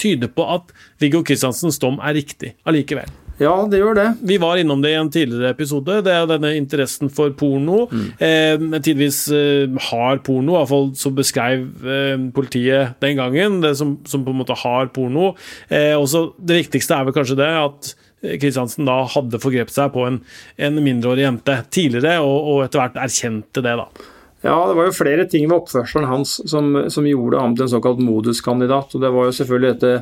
[0.00, 3.12] tyder på at Viggo Kristiansens dom er riktig allikevel.
[3.36, 4.06] Ja, det gjør det.
[4.24, 5.98] Vi var innom det i en tidligere episode.
[6.06, 7.84] Det er denne interessen for porno.
[7.90, 8.06] Mm.
[8.16, 14.24] Eh, tidvis eh, har porno, iallfall så beskrev eh, politiet den gangen, det som, som,
[14.24, 15.34] på en måte har porno.
[15.68, 17.94] Eh, også Det viktigste er vel kanskje det at
[18.40, 20.22] Kristiansen da hadde forgrepet seg på en,
[20.56, 24.14] en mindreårig jente tidligere, og, og etter hvert erkjente det, da.
[24.46, 27.72] Ja, det var jo flere ting ved oppførselen hans som, som gjorde ham til en
[27.72, 28.94] såkalt moduskandidat.
[28.94, 29.94] Og det var jo selvfølgelig dette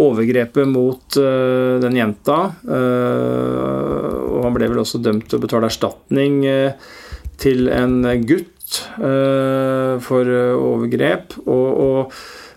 [0.00, 2.38] overgrepet mot uh, den jenta.
[2.64, 6.94] Uh, og han ble vel også dømt til å betale erstatning uh,
[7.42, 11.34] til en gutt for overgrep.
[11.42, 12.14] Og, og,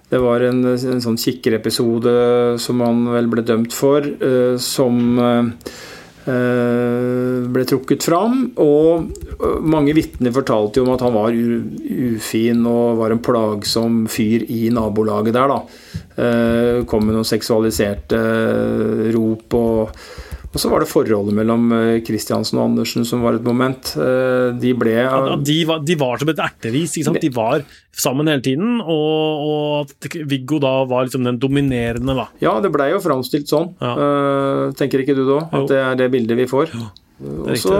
[0.07, 2.13] det var en, en sånn kikkerepisode
[2.61, 4.05] som han vel ble dømt for,
[4.61, 5.01] som
[6.25, 8.37] ble trukket fram.
[8.61, 14.05] Og eh, mange vitner fortalte jo om at han var ufin og var en plagsom
[14.11, 15.53] fyr i nabolaget der.
[15.53, 15.59] da.
[16.15, 18.21] Eh, kom med noen seksualiserte
[19.15, 20.05] rop og
[20.55, 21.67] og så var det forholdet mellom
[22.07, 23.91] Kristiansen og Andersen som var et moment.
[24.61, 26.95] De ble ja, de, var, de, var, som et erteris.
[26.95, 27.65] De var
[27.95, 32.27] sammen hele tiden, og, og, Viggo da var liksom den dominerende, da.
[32.43, 33.71] Ja, det blei jo framstilt sånn.
[33.83, 33.93] Ja.
[33.95, 35.39] Uh, tenker ikke du da?
[35.59, 36.75] At det er det bildet vi får?
[36.75, 36.89] Ja,
[37.45, 37.79] og så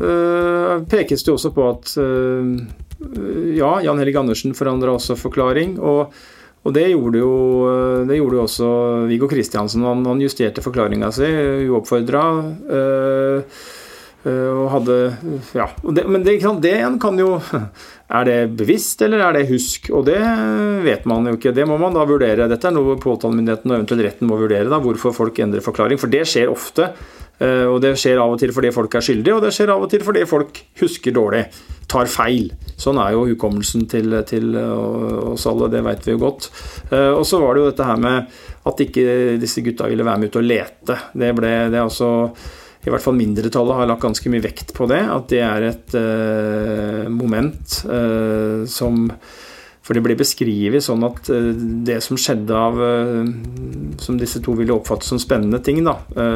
[0.00, 1.96] uh, pekes det jo også på at
[3.56, 5.76] ja, Jan Helge Andersen forandra også forklaring.
[5.80, 6.14] og
[6.66, 7.32] og det gjorde jo,
[8.08, 8.68] det gjorde jo også
[9.06, 9.86] Viggo Kristiansen.
[9.86, 11.30] Han, han justerte forklaringa si
[11.70, 12.26] uoppfordra.
[12.66, 13.58] Øh,
[14.26, 14.96] Eh, og hadde
[15.54, 15.68] Ja.
[15.94, 17.36] Det, men det, det kan jo
[18.16, 19.90] Er det bevisst, eller er det husk?
[19.90, 20.18] Og det
[20.84, 21.52] vet man jo ikke.
[21.54, 22.46] Det må man da vurdere.
[22.46, 24.70] Dette er noe påtalemyndigheten og eventuelt retten må vurdere.
[24.70, 25.98] da, Hvorfor folk endrer forklaring.
[25.98, 26.92] For det skjer ofte.
[27.38, 29.84] Eh, og det skjer av og til fordi folk er skyldige, og det skjer av
[29.84, 31.44] og til fordi folk husker dårlig,
[31.90, 32.50] tar feil.
[32.80, 36.50] Sånn er jo hukommelsen til, til oss alle, det vet vi jo godt.
[36.90, 39.08] Eh, og så var det jo dette her med at ikke
[39.40, 41.00] disse gutta ville være med ut og lete.
[41.14, 42.12] Det ble det altså
[42.86, 45.00] i hvert fall mindretallet har lagt ganske mye vekt på det.
[45.10, 49.08] At det er et uh, moment uh, som
[49.86, 51.52] For det blir beskrevet sånn at uh,
[51.86, 52.80] det som skjedde av
[54.02, 55.94] Som disse to ville oppfatte som spennende ting, da,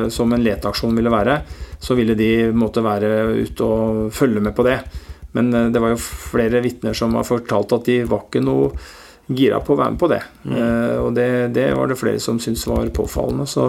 [0.08, 1.34] som en leteaksjon ville være,
[1.82, 4.78] så ville de måtte være ute og følge med på det.
[5.36, 8.70] Men det var jo flere vitner som har fortalt at de var ikke noe
[9.28, 10.22] gira på å være med på det.
[10.48, 10.56] Mm.
[11.04, 13.46] og det, det, var det flere som syntes var påfallende.
[13.46, 13.68] så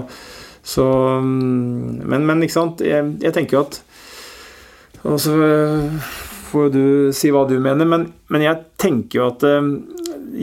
[0.63, 0.85] så,
[1.19, 2.83] mm, men, men, ikke sant.
[2.85, 3.81] Jeg, jeg tenker jo at
[5.09, 6.11] Og så eh,
[6.51, 6.85] får du
[7.15, 9.69] si hva du mener, men, men, jeg tenker jo at eh,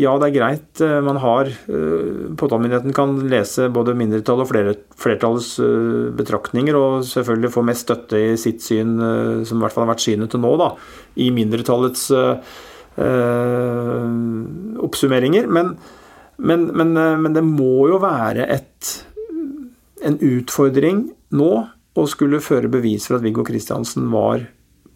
[0.01, 0.83] ja, det er greit.
[0.85, 5.53] Eh, man har Påtalemyndigheten kan lese både mindretall og flertallets
[6.19, 8.97] betraktninger, og selvfølgelig få mest støtte i sitt syn,
[9.47, 10.73] som i hvert fall har vært synet til nå, da,
[11.21, 12.09] i mindretallets
[14.89, 15.47] oppsummeringer.
[15.55, 15.75] Men,
[16.39, 18.97] men, men, det må jo være et
[20.05, 21.03] en utfordring
[21.35, 21.53] nå
[21.99, 24.45] å skulle føre bevis for at Viggo Kristiansen var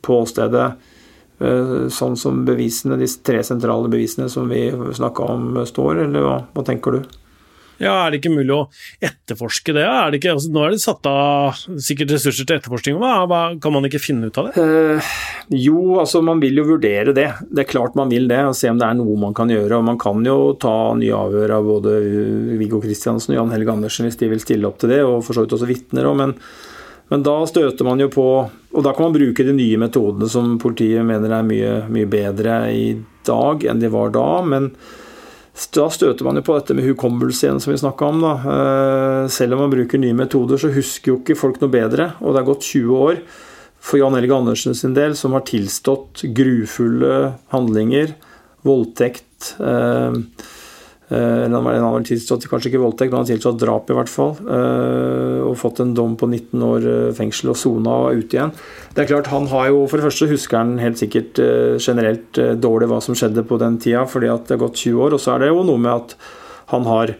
[0.03, 0.91] på stedet, eh,
[1.38, 6.64] sånn som bevisene, de tre sentrale bevisene som vi snakka om, står, eller hva, hva
[6.66, 7.01] tenker du?
[7.83, 8.66] Ja, Er det ikke mulig å
[9.03, 9.83] etterforske det?
[9.83, 12.99] Er det ikke, altså, nå er det satt av sikkert ressurser til etterforskning.
[13.01, 14.62] Hva, hva, kan man ikke finne ut av det?
[14.62, 15.09] Eh,
[15.59, 17.29] jo, altså man vil jo vurdere det.
[17.51, 19.81] Det er klart man vil det, og se om det er noe man kan gjøre.
[19.81, 21.97] og Man kan jo ta nye avhør av både
[22.61, 25.35] Viggo Kristiansen og Jan Helge Andersen hvis de vil stille opp til det, og for
[25.35, 26.11] så vidt også vitner.
[26.18, 26.37] Men,
[27.11, 28.29] men da støter man jo på
[28.73, 32.59] Og da kan man bruke de nye metodene som politiet mener er mye, mye bedre
[32.73, 32.87] i
[33.27, 34.29] dag enn de var da.
[34.47, 34.73] men
[35.77, 38.23] da støter man jo på dette med hukommelse igjen, som vi snakka om.
[38.25, 38.33] Da.
[38.55, 42.15] Eh, selv om man bruker nye metoder, så husker jo ikke folk noe bedre.
[42.25, 43.21] Og det er gått 20 år
[43.83, 48.17] for Jan Helge Andersen sin del, som har tilstått grufulle handlinger,
[48.65, 49.27] voldtekt
[49.61, 50.13] Eh,
[51.12, 54.33] han har tilstått kanskje ikke voldtekt, men han har tilstått drap i hvert fall.
[54.40, 58.55] Eh, og fått en dom på 19 år eh, fengsel og sona og ute igjen.
[58.94, 61.40] Det er klart, han har jo, For det første husker han helt sikkert
[61.83, 65.16] generelt dårlig hva som skjedde på den tida, fordi at det har gått 20 år.
[65.16, 66.16] Og så er det jo noe med at
[66.72, 67.16] han har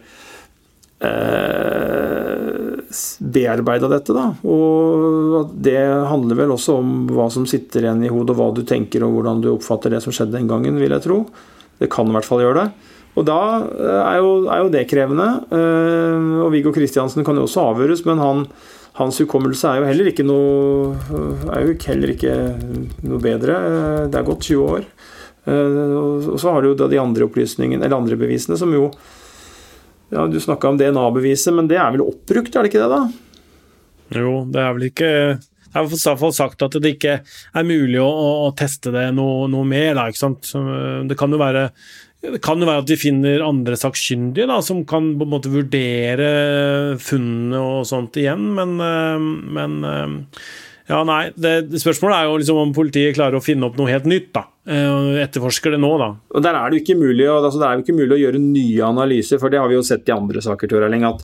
[3.33, 4.29] bearbeida dette, da.
[4.47, 5.75] Og det
[6.07, 9.17] handler vel også om hva som sitter igjen i hodet, og hva du tenker og
[9.17, 11.19] hvordan du oppfatter det som skjedde den gangen, vil jeg tro.
[11.81, 12.92] Det kan i hvert fall gjøre det.
[13.13, 15.27] Og da eh, er jo, er jo det krevende.
[15.53, 18.45] Eh, og Viggo Kristiansen kan jo også avhøres, men han,
[18.97, 20.93] hans hukommelse er jo heller ikke noe
[21.53, 22.37] er jo heller ikke
[23.05, 23.59] noe bedre.
[23.69, 24.87] Eh, det er gått 20 år.
[25.43, 28.85] Og så har du jo de andre opplysningene, eller andre bevisene, som jo
[30.13, 34.19] ja, Du snakka om DNA-beviset, men det er vel oppbrukt, er det ikke det, da?
[34.21, 35.09] Jo, det er vel ikke
[35.73, 38.05] det er i hvert fall sagt at det ikke er mulig å,
[38.45, 39.97] å teste det noe, noe mer.
[39.97, 40.05] Da,
[41.09, 41.63] det kan jo være
[42.23, 45.51] det kan jo være at de finner andre sakkyndige da, som kan på en måte
[45.51, 46.27] vurdere
[47.03, 49.25] funnene og sånt igjen, men, eh,
[49.57, 50.37] men eh,
[50.87, 54.07] ja, nei, det, Spørsmålet er jo liksom om politiet klarer å finne opp noe helt
[54.07, 54.31] nytt.
[54.35, 56.13] da, eh, Etterforsker det nå, da.
[56.31, 58.43] Og Der er det jo ikke mulig, altså, det er jo ikke mulig å gjøre
[58.43, 60.67] nye analyser, for det har vi jo sett i andre saker.
[60.71, 61.23] Tor Erling, at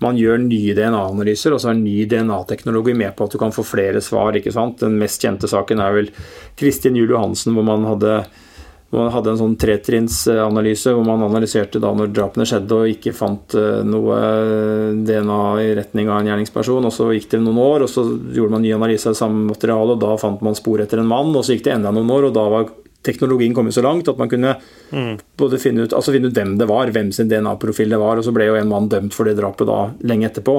[0.00, 3.64] man gjør nye DNA-analyser, og så er ny DNA-teknologi med på at du kan få
[3.64, 4.32] flere svar.
[4.32, 4.80] ikke sant?
[4.80, 6.08] Den mest kjente saken er vel
[6.56, 8.24] Kristin Juel Johansen, hvor man hadde
[8.90, 13.54] man hadde en sånn tretrinnsanalyse hvor man analyserte da når drapene skjedde og ikke fant
[13.58, 14.16] eh, noe
[15.06, 16.88] DNA i retning av en gjerningsperson.
[16.88, 19.94] og Så gikk det noen år, og så gjorde man ny analyse av samme materiale,
[19.94, 21.30] og da fant man spor etter en mann.
[21.36, 22.66] og Så gikk det enda noen år, og da var
[23.02, 24.54] teknologien kommet så langt at man kunne
[24.92, 25.12] mm.
[25.40, 28.20] både finne ut, altså finne ut hvem det var, hvem sin DNA-profil det var.
[28.20, 30.56] og Så ble jo en mann dømt for det drapet da lenge etterpå.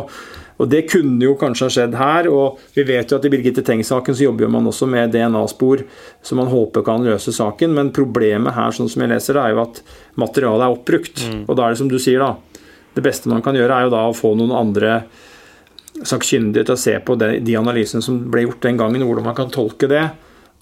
[0.61, 2.29] Og Det kunne jo kanskje ha skjedd her.
[2.29, 5.85] og Vi vet jo at i Birgitte Tengs-saken så jobber man også med DNA-spor
[6.21, 7.73] som man håper kan løse saken.
[7.77, 9.81] Men problemet her sånn som jeg leser det, er jo at
[10.21, 11.25] materialet er oppbrukt.
[11.25, 11.43] Mm.
[11.47, 12.35] Og da er det som du sier, da.
[12.93, 15.03] Det beste man kan gjøre, er jo da å få noen andre
[16.07, 19.37] sakkyndige til å se på de, de analysene som ble gjort den gangen, hvordan man
[19.37, 20.03] kan tolke det.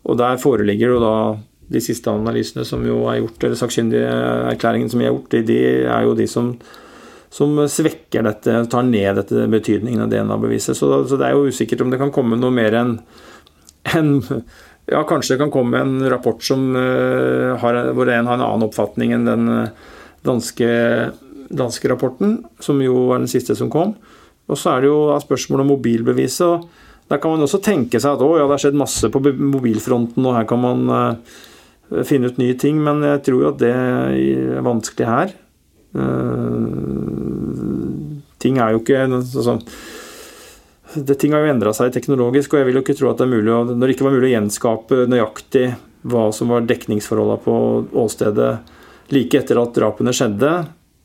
[0.08, 1.16] Og der foreligger jo da
[1.70, 4.14] de siste analysene som jo er gjort, eller sakkyndige
[4.52, 6.54] erklæringene som er gjort, de, er jo de som
[7.30, 10.78] som svekker dette, tar ned dette betydningen av DNA-beviset.
[10.78, 12.96] Så, så, det er jo usikkert om det kan komme noe mer enn
[13.94, 14.16] en,
[14.90, 18.66] Ja, kanskje det kan komme en rapport som, uh, har, hvor en har en annen
[18.66, 19.92] oppfatning enn den uh,
[20.26, 20.70] danske,
[21.54, 23.94] danske, rapporten, som jo var den siste som kom.
[24.50, 26.42] Og så er det jo spørsmålet om mobilbeviset.
[26.48, 29.22] og Der kan man også tenke seg at å, ja, det har skjedd masse på
[29.22, 31.38] mobilfronten, og her kan man uh,
[32.06, 35.34] finne ut nye ting, men jeg tror jo at det er vanskelig her.
[35.96, 36.70] Uh,
[38.40, 39.64] ting er jo ikke sånn
[40.94, 43.28] det, ting har jo endra seg teknologisk, og jeg vil jo ikke tro at det
[43.28, 45.68] er mulig å, når det ikke var mulig å gjenskape nøyaktig
[46.10, 47.56] hva som var dekningsforholdene på
[48.02, 48.52] åstedet
[49.14, 50.54] like etter at drapene skjedde,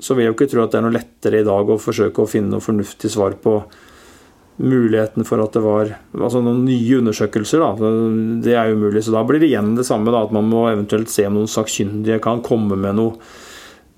[0.00, 2.24] så vil jeg jo ikke tro at det er noe lettere i dag å forsøke
[2.24, 3.58] å finne noe fornuftig svar på
[4.56, 7.62] muligheten for at det var altså noen nye undersøkelser.
[7.62, 7.94] Da.
[8.44, 9.02] Det er umulig.
[9.04, 11.50] Så da blir det igjen det samme, da, at man må eventuelt se om noen
[11.50, 13.18] sakkyndige kan komme med noe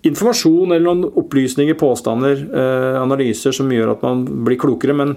[0.07, 4.95] informasjon eller noen opplysninger, påstander, eh, analyser som gjør at man blir klokere.
[4.97, 5.17] Men,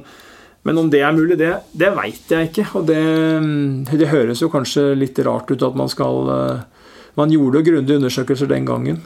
[0.68, 2.68] men om det er mulig, det, det veit jeg ikke.
[2.80, 3.00] Og det,
[3.92, 6.68] det, høres jo kanskje litt rart ut at man skal eh,
[7.18, 9.02] Man gjorde grundige undersøkelser den gangen.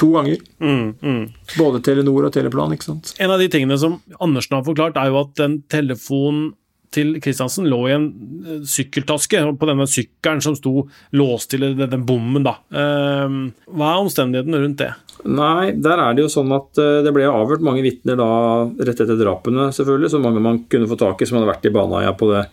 [0.00, 0.40] To ganger.
[0.64, 1.24] Mm, mm.
[1.58, 2.72] Både Telenor og Teleplan.
[2.76, 3.12] ikke sant?
[3.20, 6.54] En av de tingene som Andersen har forklart, er jo at den telefonen
[6.90, 8.06] til Kristiansen lå i en
[8.42, 12.42] eh, sykkeltaske på denne sykkelen som sto låst til den bommen.
[12.46, 12.56] da.
[12.74, 14.90] Ehm, hva er omstendighetene rundt det?
[15.30, 18.30] Nei, der er det jo sånn at eh, det ble avhørt mange vitner da
[18.66, 20.14] rett etter drapene, selvfølgelig.
[20.14, 22.46] Så mange man kunne få tak i som hadde vært i Baneheia på det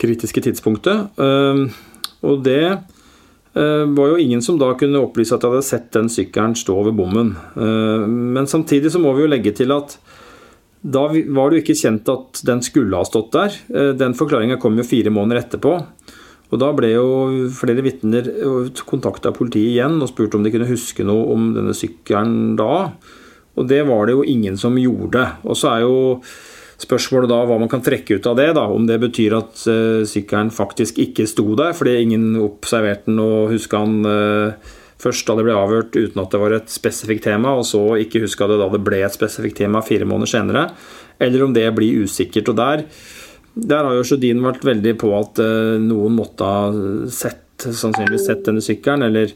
[0.00, 1.20] kritiske tidspunktet.
[1.22, 1.68] Ehm,
[2.26, 2.64] og det
[3.54, 6.94] var jo ingen som da kunne opplyse at de hadde sett den sykkelen stå ved
[6.94, 7.32] bommen.
[7.58, 9.96] Ehm, men samtidig så må vi jo legge til at
[10.80, 13.56] da var det jo ikke kjent at den skulle ha stått der.
[13.74, 15.74] Eh, den forklaringa kom jo fire måneder etterpå.
[16.50, 18.26] Og Da ble jo flere vitner
[18.88, 22.90] kontakta politiet igjen og spurte om de kunne huske noe om denne sykkelen da.
[23.54, 25.22] Og det var det jo ingen som gjorde.
[25.44, 25.94] Og så er jo
[26.80, 28.50] spørsmålet da hva man kan trekke ut av det.
[28.56, 33.20] da, Om det betyr at uh, sykkelen faktisk ikke sto der fordi ingen observerte den
[33.22, 37.24] og huska den uh, først da det ble avhørt uten at det var et spesifikt
[37.28, 40.66] tema, og så ikke huska det da det ble et spesifikt tema fire måneder senere,
[41.20, 42.52] eller om det blir usikkert.
[42.52, 42.84] Og der,
[43.54, 48.44] der har jo Sjødin vært veldig på at uh, noen måtte ha sett, sannsynligvis sett
[48.48, 49.32] denne sykkelen, eller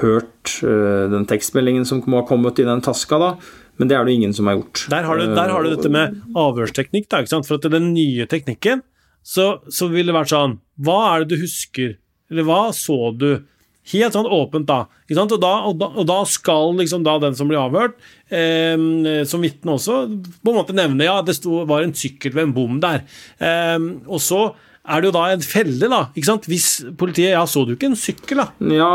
[0.00, 3.18] hørt den tekstmeldingen som må ha kommet i den taska.
[3.20, 3.30] da,
[3.80, 4.84] men det er det ingen som har gjort.
[4.92, 7.08] Der har du, der har du dette med avhørsteknikk.
[7.08, 7.24] Da?
[7.40, 8.84] For at den nye teknikken
[9.24, 11.96] så, så vil det være sånn Hva er det du husker?
[12.30, 13.42] Eller hva så du?
[13.90, 14.84] Helt sånn åpent, da.
[15.10, 17.96] Og da, og, da, og da, skal liksom da den som blir avhørt,
[18.28, 18.76] eh,
[19.26, 20.02] som vitne også,
[20.44, 23.02] på en måte nevne ja, det sto, var en sykkel ved en bom der.
[23.40, 24.50] Eh, og så
[24.88, 26.00] er det jo da en felle, da.
[26.16, 26.46] ikke sant?
[26.48, 28.46] Hvis politiet Ja, så du ikke en sykkel, da?
[28.72, 28.92] Ja.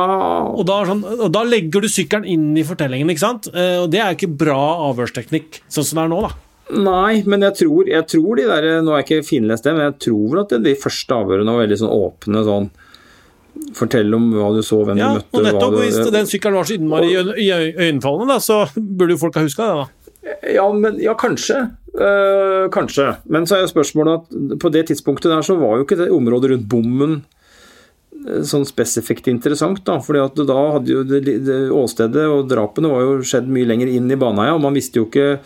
[0.49, 3.51] Og da, sånn, og da legger du sykkelen inn i fortellingen, ikke sant?
[3.53, 4.57] Eh, og det er ikke bra
[4.89, 6.33] avhørsteknikk, sånn som det er nå, da.
[6.65, 9.83] Nei, men jeg tror, jeg tror de der Nå har jeg ikke finlest det, men
[9.85, 12.69] jeg tror vel at de første avhørene var veldig sånn åpne sånn
[13.77, 15.37] Fortelle om hva du så, hvem ja, du møtte.
[15.37, 19.67] Og nettopp, Hvis den sykkelen var så innmari iøynefallende, så burde jo folk ha huska
[19.69, 19.83] det.
[19.83, 20.31] da.
[20.57, 21.61] Ja, men, ja kanskje.
[21.95, 23.13] Uh, kanskje.
[23.31, 26.09] Men så er jo spørsmålet at på det tidspunktet der så var jo ikke det
[26.11, 29.79] området rundt bommen eh, sånn spesifikt interessant.
[29.87, 33.69] da, fordi at da hadde jo det, det, Åstedet og drapene var jo skjedd mye
[33.69, 35.37] lenger inn i Baneheia, og man visste jo ikke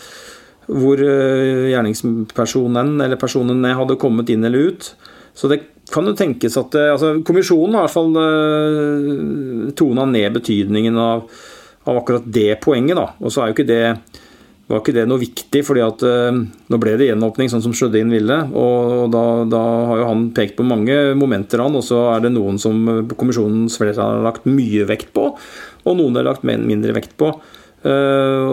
[0.69, 4.89] hvor uh, gjerningspersonen eller personene hadde kommet inn eller ut.
[5.37, 5.59] Så det
[5.93, 11.29] kan jo tenkes at det, altså, Kommisjonen har i hvert fall tona ned betydningen av,
[11.85, 12.97] av, akkurat det poenget.
[12.97, 13.83] da, Og så er jo ikke det
[14.69, 18.11] var ikke det noe viktig, fordi at uh, nå ble det gjenåpning sånn som Sjødin
[18.13, 18.37] ville.
[18.53, 21.77] Og, da, da, har jo han pekt på mange momenter, han.
[21.77, 22.83] Og så er det noen som
[23.15, 27.33] kommisjonens flertall har lagt mye vekt på, og noen har lagt mindre vekt på.
[27.79, 28.43] Uh,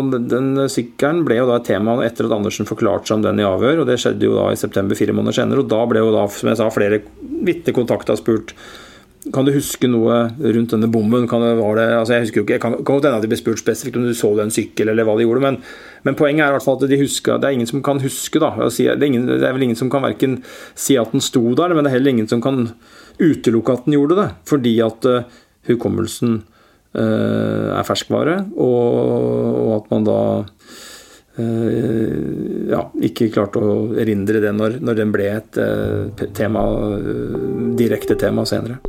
[0.00, 3.42] og den Sykkelen ble jo da et tema etter at Andersen forklarte seg om den
[3.42, 3.82] i avhør.
[3.82, 5.62] og Det skjedde jo da i september fire måneder senere.
[5.62, 7.02] og Da ble jo da, som jeg sa, flere
[7.46, 8.56] vitner kontakta spurt
[9.28, 11.26] kan du huske noe rundt denne bommen.
[11.28, 13.38] Kan det, det, altså jeg husker jo ikke, jeg kan godt hende at de ble
[13.40, 15.58] spurt spesifikt om du så en sykkel eller hva de gjorde, men,
[16.08, 18.40] men, poenget er i hvert fall at de husker, det er ingen som kan huske.
[18.40, 20.40] da, det er, ingen, det er vel ingen som kan verken
[20.72, 22.72] si at den sto der, men det er heller ingen som kan
[23.20, 24.28] utelukke at den gjorde det.
[24.48, 26.40] Fordi at uh, hukommelsen
[26.96, 30.22] uh, er ferskvare, og, at man da
[31.40, 36.66] Uh, ja, ikke klarte å erindre det når, når den ble et uh, tema,
[37.78, 38.80] direkte tema senere.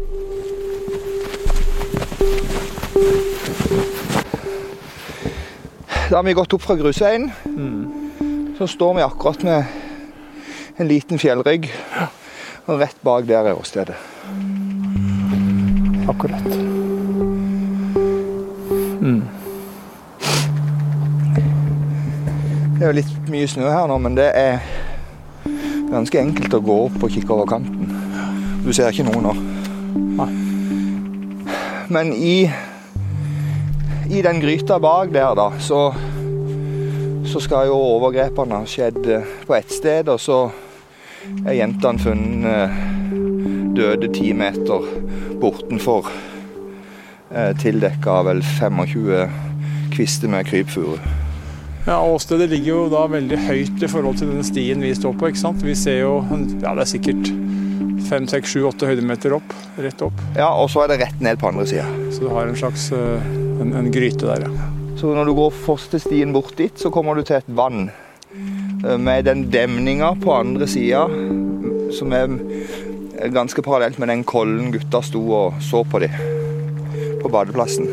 [6.11, 7.31] Da har vi gått opp fra grusveien.
[7.45, 8.55] Mm.
[8.57, 9.63] Så står vi akkurat med
[10.75, 11.69] en liten fjellrygg.
[12.65, 13.95] Og rett bak der er åstedet.
[16.11, 16.49] Akkurat.
[18.99, 19.21] Mm.
[22.75, 24.59] Det er jo litt mye snø her nå, men det er
[25.93, 27.87] ganske enkelt å gå opp og kikke over kanten.
[28.65, 29.37] Du ser ikke noe nå.
[30.19, 30.27] Nei.
[31.87, 32.51] Men i,
[34.11, 35.93] i den gryta bak der, da, så,
[37.31, 38.99] så skal jo overgrepene ha skjedd
[39.47, 40.41] på ett sted, og så
[41.45, 42.89] er jentene funnet
[43.77, 44.83] døde ti meter
[45.39, 46.09] bortenfor
[47.31, 50.97] eh, tildekka av vel 25 kvister med krypfuru.
[51.87, 55.31] Ja, Åstedet ligger jo da veldig høyt i forhold til denne stien vi står på.
[55.31, 55.63] ikke sant?
[55.65, 56.19] Vi ser jo
[56.61, 57.31] ja, det er sikkert
[58.11, 59.55] fem, seks, sju, åtte høydemeter opp.
[59.81, 60.19] Rett opp.
[60.35, 61.87] Ja, Og så er det rett ned på andre sida.
[62.13, 63.31] Så du har en slags eh,
[63.61, 64.69] en, en gryte der, ja.
[64.99, 67.89] Så når du går første stien bort dit, så kommer du til et vann.
[68.85, 71.07] eh, Med den demninga på andre sida,
[71.95, 72.27] som er
[73.33, 76.09] ganske parallelt med den kollen gutta sto og så på de
[77.21, 77.89] på badeplassen.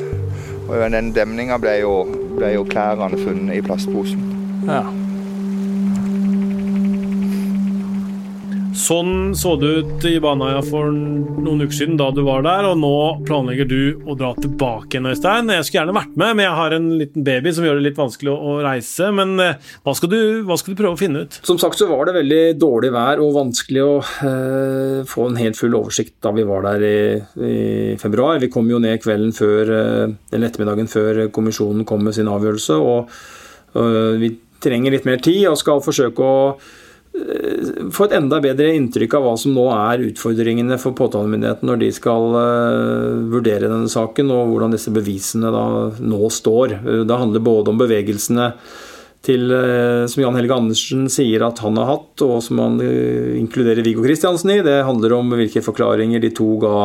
[0.68, 1.92] Og den demninga ble jo,
[2.36, 4.24] ble jo klærne funnet i plastposen.
[4.68, 4.84] ja.
[8.78, 12.78] Sånn så det ut i Baneheia for noen uker siden da du var der, og
[12.78, 12.92] nå
[13.26, 15.50] planlegger du å dra tilbake igjen, Øystein.
[15.50, 17.98] Jeg skulle gjerne vært med, men jeg har en liten baby som gjør det litt
[17.98, 19.10] vanskelig å, reise.
[19.14, 21.40] Men eh, hva skal, du, hva skal, du, prøve å finne ut?
[21.46, 25.58] Som sagt så var det veldig dårlig vær og vanskelig å eh, få en helt
[25.58, 26.98] full oversikt da vi var der i,
[27.50, 27.58] i
[28.00, 28.38] februar.
[28.42, 32.78] Vi kom jo ned kvelden før, eh, eller ettermiddagen før kommisjonen kom med sin avgjørelse.
[32.78, 33.10] og
[33.74, 36.38] eh, vi trenger litt mer tid og skal forsøke å
[37.94, 41.88] få et enda bedre inntrykk av hva som nå er utfordringene for påtalemyndigheten når de
[41.94, 45.64] skal uh, vurdere denne saken, og hvordan disse bevisene da
[45.98, 46.78] nå står.
[46.82, 48.52] Uh, det handler både om bevegelsene
[49.28, 49.50] til,
[50.08, 54.52] som Jan Helge Andersen sier at han har hatt, og som han inkluderer Viggo Kristiansen
[54.54, 54.60] i.
[54.62, 56.76] Det handler om hvilke forklaringer de to ga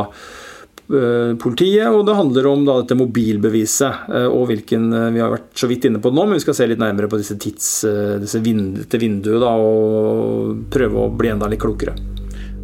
[1.41, 4.07] politiet, og det handler om da, dette mobilbeviset.
[4.29, 6.67] og hvilken, Vi har vært så vidt inne på det nå, men vi skal se
[6.69, 7.69] litt nærmere på disse tids,
[8.21, 11.95] disse vind, dette vinduet da, og prøve å bli enda litt klokere.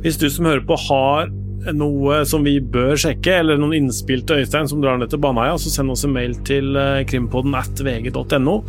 [0.04, 1.32] Hvis du som hører på har
[1.76, 5.58] noe som vi bør sjekke, eller noen innspill til Øystein som drar ned til Baneheia,
[5.60, 6.78] så send oss en mail til
[7.10, 8.60] krimpodden at vg.no.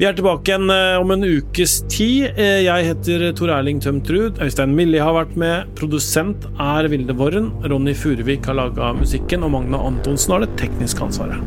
[0.00, 2.38] Vi er tilbake igjen om en ukes tid.
[2.40, 4.40] Jeg heter Tor Erling Tømtrud.
[4.40, 5.68] Øystein Millie har vært med.
[5.76, 7.50] Produsent er Vilde Worren.
[7.68, 11.44] Ronny Furuvik har laga musikken, og Magna Antonsen har det tekniske ansvaret.